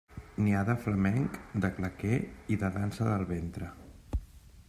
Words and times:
N'hi 0.43 0.53
ha 0.55 0.61
de 0.69 0.75
flamenc, 0.85 1.35
de 1.65 1.71
claqué 1.75 2.15
i 2.55 2.59
de 2.65 2.73
dansa 2.79 3.09
del 3.13 3.29
ventre. 3.35 3.71